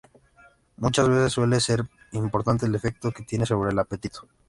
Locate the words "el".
2.65-2.73, 3.69-3.77